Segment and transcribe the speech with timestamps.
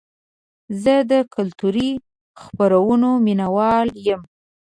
[0.83, 1.89] زه د کلتوري
[2.43, 4.21] خپرونو مینهوال یم.